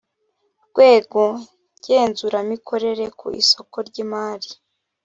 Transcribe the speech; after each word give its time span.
rwego 0.69 1.21
ngenzuramikorere 1.77 3.05
ku 3.19 3.27
isoko 3.41 3.75
ry 3.87 3.95
imari 4.03 4.49